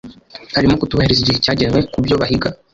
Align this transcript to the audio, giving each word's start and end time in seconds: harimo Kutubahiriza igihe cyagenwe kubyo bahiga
harimo 0.55 0.75
Kutubahiriza 0.79 1.21
igihe 1.23 1.39
cyagenwe 1.43 1.79
kubyo 1.93 2.15
bahiga 2.21 2.49